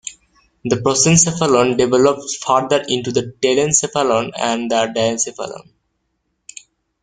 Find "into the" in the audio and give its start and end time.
2.87-3.35